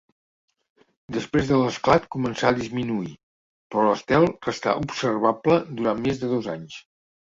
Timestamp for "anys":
6.61-6.85